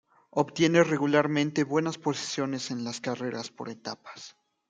[0.31, 4.35] Obtiene regularmente buenas posiciones en las carreras por etapas.